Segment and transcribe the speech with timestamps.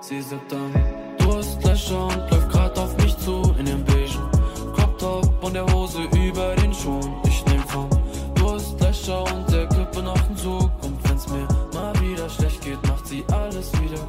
[0.00, 0.72] Sie sagt dann,
[1.18, 4.30] du hast Löcher und läuft grad auf mich zu in dem beigen
[4.74, 7.14] Crop und der Hose über den Schuhen.
[7.26, 7.90] Ich nehm vom,
[8.36, 10.70] du hast Löcher und der Kippe noch einen Zug.
[10.82, 14.00] Und wenn's mir mal wieder schlecht geht, macht sie alles wieder.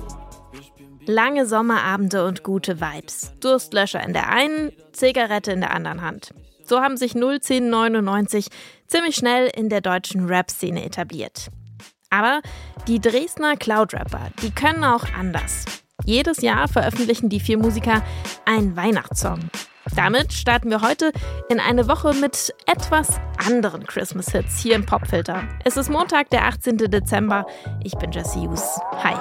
[1.06, 3.34] Lange Sommerabende und gute Vibes.
[3.42, 6.34] Durstlöscher in der einen, Zigarette in der anderen Hand.
[6.64, 8.48] So haben sich 01099
[8.88, 11.50] ziemlich schnell in der deutschen Rap-Szene etabliert.
[12.10, 12.42] Aber
[12.88, 15.66] die Dresdner Cloud-Rapper, die können auch anders.
[16.06, 18.02] Jedes Jahr veröffentlichen die vier Musiker
[18.46, 19.40] einen Weihnachtssong.
[19.96, 21.12] Damit starten wir heute
[21.50, 25.44] in eine Woche mit etwas anderen Christmas-Hits hier im Popfilter.
[25.66, 26.78] Es ist Montag, der 18.
[26.78, 27.46] Dezember.
[27.84, 28.80] Ich bin Jesse Hughes.
[29.04, 29.16] Hi.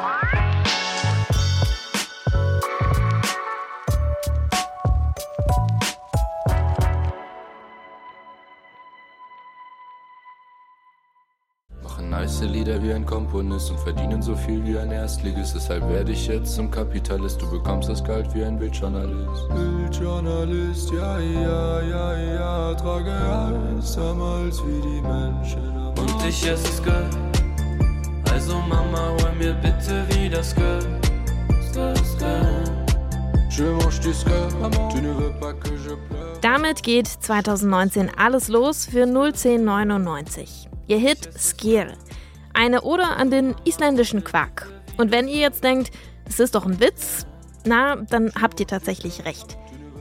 [12.40, 15.56] Nice Lieder wie ein Komponist und verdienen so viel wie ein Erstligist.
[15.56, 17.42] Deshalb werde ich jetzt zum Kapitalist.
[17.42, 19.48] Du bekommst das Geld wie ein Bildjournalist.
[19.48, 22.74] Bildjournalist, ja, ja, ja, ja.
[22.74, 25.88] Trage alles damals wie die Menschen.
[25.98, 27.16] Und ich esse es Geld.
[28.30, 30.78] Also Mama, hol mir bitte wieder Skill.
[31.70, 32.62] Skill, Skill.
[33.50, 34.54] Je mange tes skirts,
[34.94, 36.38] tu ne veux pas que je pleure.
[36.40, 40.68] Damit geht 2019 alles los für 01099.
[40.86, 41.88] Ihr Hit Skier.
[42.58, 44.68] Eine Ode an den isländischen Quark.
[44.96, 45.92] Und wenn ihr jetzt denkt,
[46.28, 47.24] es ist doch ein Witz,
[47.64, 49.56] na, dann habt ihr tatsächlich recht.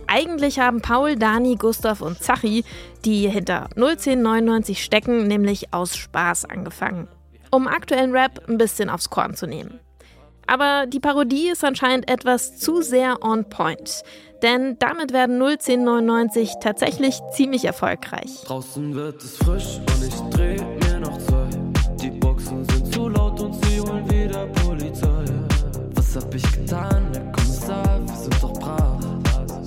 [0.08, 2.66] Eigentlich haben Paul, Dani, Gustav und Zachi,
[3.05, 7.08] die hinter 01099 stecken, nämlich aus Spaß angefangen.
[7.52, 9.80] Um aktuellen Rap ein bisschen aufs Korn zu nehmen.
[10.47, 14.02] Aber die Parodie ist anscheinend etwas zu sehr on point.
[14.42, 18.42] Denn damit werden 01099 tatsächlich ziemlich erfolgreich.
[18.45, 19.80] Draußen wird es frisch
[26.38, 27.99] ich getan, Herr Kommissar?
[28.05, 29.03] Wir sind doch brav.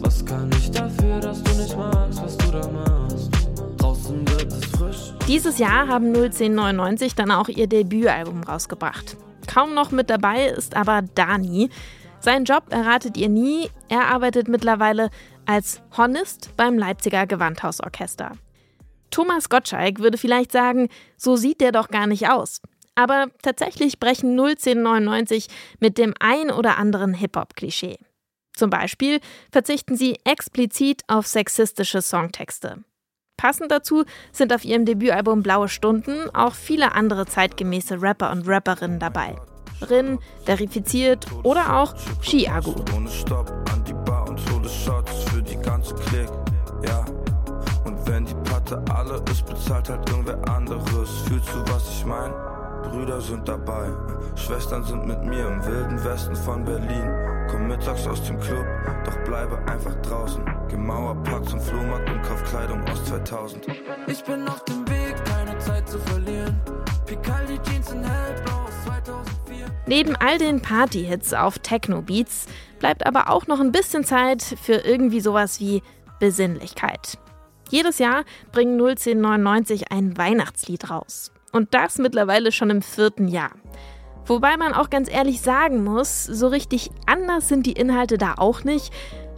[0.03, 3.31] Was kann ich dafür, dass du nicht magst, was du da machst?
[3.79, 5.15] Draußen wird es frisch.
[5.27, 9.17] Dieses Jahr haben 01099 dann auch ihr Debütalbum rausgebracht.
[9.47, 11.71] Kaum noch mit dabei ist aber Dani.
[12.21, 13.69] Seinen Job erratet ihr nie.
[13.89, 15.11] Er arbeitet mittlerweile
[15.47, 18.33] als Hornist beim Leipziger Gewandhausorchester.
[19.11, 22.61] Thomas Gottschalk würde vielleicht sagen, so sieht der doch gar nicht aus.
[22.95, 25.47] Aber tatsächlich brechen 01099
[25.79, 27.99] mit dem ein oder anderen Hip-Hop-Klischee.
[28.55, 29.21] Zum Beispiel
[29.51, 32.85] verzichten sie explizit auf sexistische Songtexte.
[33.39, 38.99] Passend dazu sind auf ihrem Debütalbum Blaue Stunden auch viele andere zeitgemäße Rapper und Rapperinnen
[38.99, 39.37] dabei.
[39.89, 41.95] Rin, Verifiziert oder auch.
[47.87, 51.09] Und wenn die Platte alle ist, bezahlt halt irgendwer anderes.
[51.27, 52.33] Fühlst du, was ich mein?
[52.83, 53.91] Brüder sind dabei,
[54.37, 57.11] Schwestern sind mit mir im wilden Westen von Berlin.
[57.51, 58.65] Komm mittags aus dem Club,
[59.05, 60.43] doch bleibe einfach draußen.
[60.69, 63.67] Geh Mauerpark zum Flohmarkt und kauf Kleidung aus 2000.
[64.07, 66.61] Ich bin auf dem Weg, keine Zeit zu verlieren.
[67.07, 69.67] Picaldi Jeans in hellblau aus 2004.
[69.87, 72.47] Neben all den Party-Hits auf Techno-Beats
[72.79, 75.83] bleibt aber auch noch ein bisschen Zeit für irgendwie sowas wie
[76.21, 77.19] Besinnlichkeit.
[77.69, 81.33] Jedes Jahr bringen 01099 ein Weihnachtslied raus.
[81.53, 83.51] Und das mittlerweile schon im vierten Jahr.
[84.27, 88.65] Wobei man auch ganz ehrlich sagen muss, so richtig anders sind die Inhalte da auch
[88.65, 88.93] nicht.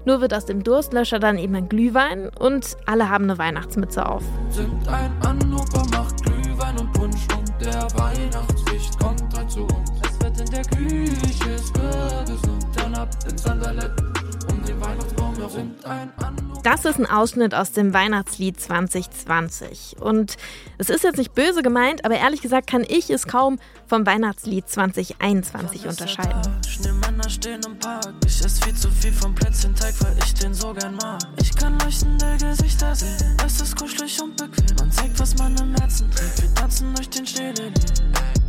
[0.05, 4.25] Nur wird aus dem Durstlöscher dann eben ein Glühwein und alle haben eine Weihnachtsmütze auf.
[4.51, 9.93] Sind ein Anrufer, macht Glühwein und Punsch und der Weihnachtslicht kommt rein zu uns.
[10.03, 14.03] Es wird in der Küche, es wird gesund, dann ab ins Anderlepp
[14.51, 15.71] um den Weihnachtsbaum herum.
[15.85, 16.22] Ein Anrufer.
[16.73, 19.97] Das ist ein Ausschnitt aus dem Weihnachtslied 2020.
[20.01, 20.39] Und
[20.79, 24.67] es ist jetzt nicht böse gemeint, aber ehrlich gesagt kann ich es kaum vom Weihnachtslied
[24.67, 26.41] 2021 unterscheiden.
[26.67, 28.15] Schneemänner stehen im Park.
[28.25, 31.21] Ich esse viel zu viel vom Plätzchenteig, weil ich den so gern mag.
[31.37, 33.37] Ich kann leuchtende Gesichter sehen.
[33.45, 34.75] Es ist kuschelig und bequem.
[34.79, 36.41] Man zeigt, was man im Herzen trägt.
[36.41, 37.75] Wir tanzen durch den Schneelilien.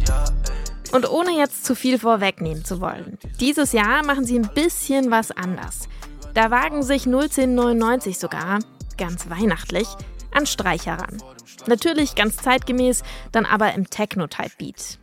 [0.07, 0.95] Ja, ey.
[0.95, 3.17] Und ohne jetzt zu viel vorwegnehmen zu wollen.
[3.41, 5.89] Dieses Jahr machen sie ein bisschen was anders.
[6.33, 8.59] Da wagen sich 01099 sogar,
[8.97, 9.87] ganz weihnachtlich,
[10.33, 11.21] an Streich heran.
[11.67, 14.97] Natürlich ganz zeitgemäß, dann aber im Techno-Type-Beat.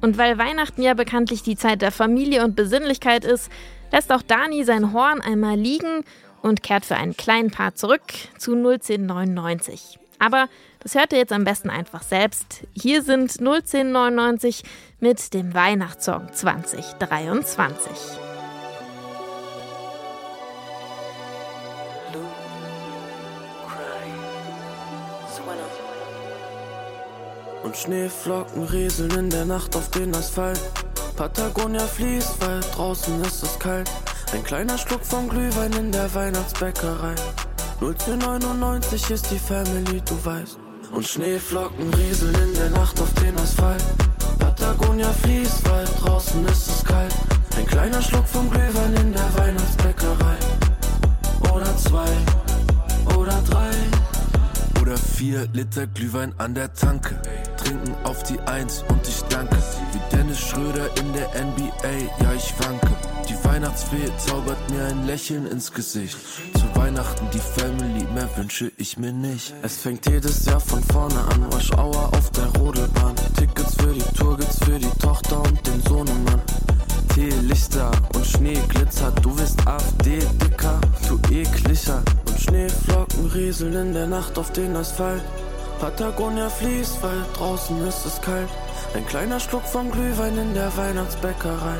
[0.00, 3.50] Und weil Weihnachten ja bekanntlich die Zeit der Familie und Besinnlichkeit ist,
[3.90, 6.04] lässt auch Dani sein Horn einmal liegen
[6.42, 8.02] und kehrt für einen kleinen Part zurück
[8.38, 9.98] zu 01099.
[10.18, 10.48] Aber
[10.80, 12.66] das hört ihr jetzt am besten einfach selbst.
[12.74, 14.62] Hier sind 01099
[15.00, 18.25] mit dem Weihnachtssong 2023.
[27.66, 30.60] Und Schneeflocken rieseln in der Nacht auf den Asphalt.
[31.16, 33.90] Patagonia fließt, weil draußen ist es kalt.
[34.32, 37.16] Ein kleiner Schluck vom Glühwein in der Weihnachtsbäckerei.
[37.80, 40.58] 01099 ist die Family, du weißt.
[40.92, 43.82] Und Schneeflocken rieseln in der Nacht auf den Asphalt.
[44.38, 47.16] Patagonia fließt, weil draußen ist es kalt.
[47.56, 50.36] Ein kleiner Schluck vom Glühwein in der Weihnachtsbäckerei.
[51.52, 52.12] Oder zwei,
[53.16, 53.75] oder drei.
[54.86, 57.20] Oder vier Liter Glühwein an der Tanke.
[57.56, 59.56] Trinken auf die Eins und ich danke.
[59.92, 62.94] Wie Dennis Schröder in der NBA, ja ich wanke.
[63.28, 66.16] Die Weihnachtsfee zaubert mir ein Lächeln ins Gesicht.
[66.54, 69.54] Zu Weihnachten die Family, mehr wünsche ich mir nicht.
[69.62, 73.16] Es fängt jedes Jahr von vorne an, Rush Hour auf der Rodelbahn.
[73.36, 76.40] Tickets für die Tour gibt's für die Tochter und den Sohnemann.
[77.12, 82.04] Teelichter und Schnee glitzert, du wirst AfD dicker, du ekliger.
[82.38, 85.22] Schneeflocken rieseln in der Nacht auf den Asphalt.
[85.80, 88.48] Patagonia fließt, weil draußen ist es kalt.
[88.94, 91.78] Ein kleiner Schluck vom Glühwein in der Weihnachtsbäckerei.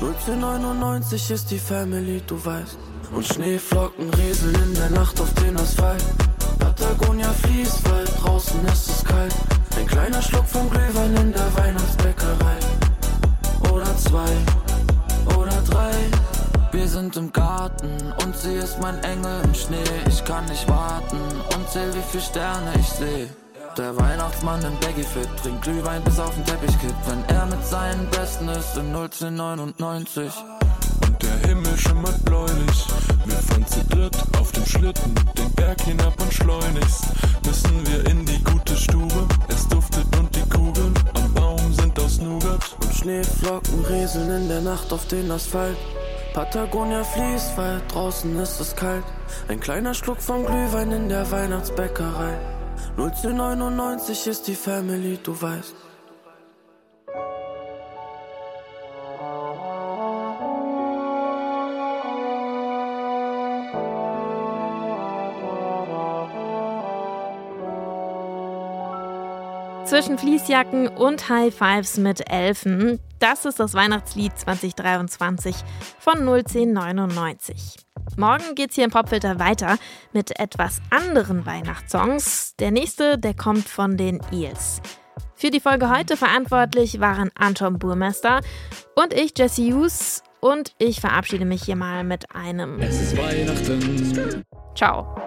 [0.00, 2.78] 01099 ist die Family, du weißt.
[3.12, 6.04] Und Schneeflocken rieseln in der Nacht auf den Asphalt.
[6.58, 9.03] Patagonia fließt, weil draußen ist es
[18.64, 19.84] ist mein Engel im Schnee.
[20.08, 21.20] Ich kann nicht warten
[21.54, 23.28] und zähl, wie viele Sterne ich sehe.
[23.76, 28.08] Der Weihnachtsmann im Baggy-Fit trinkt Glühwein bis auf den Teppich kippt, wenn er mit seinen
[28.08, 30.32] Besten ist in 01099.
[31.06, 32.86] Und der Himmel schimmert bläulich.
[33.26, 37.04] Wir fahren zu dritt auf dem Schlitten, den Berg hinab und schleunigst.
[37.44, 42.18] Müssen wir in die gute Stube, es duftet und die Kugeln am Baum sind aus
[42.18, 42.64] Nougat.
[42.82, 45.76] Und Schneeflocken rieseln in der Nacht auf den Asphalt.
[46.34, 49.04] Patagonia fließt, weil draußen ist es kalt.
[49.46, 52.36] Ein kleiner Schluck vom Glühwein in der Weihnachtsbäckerei.
[52.96, 55.76] 01099 ist die Family, du weißt.
[69.84, 75.56] Zwischen Fließjacken und High Fives mit Elfen, das ist das Weihnachtslied 2023
[75.98, 77.78] von 01099.
[78.18, 79.78] Morgen geht's hier im Popfilter weiter
[80.12, 82.54] mit etwas anderen Weihnachtssongs.
[82.58, 84.82] Der nächste, der kommt von den Eels.
[85.36, 88.42] Für die Folge heute verantwortlich waren Anton Burmester
[88.94, 90.22] und ich, Jesse Hughes.
[90.40, 94.44] Und ich verabschiede mich hier mal mit einem Es ist Weihnachten.
[94.74, 95.23] Ciao.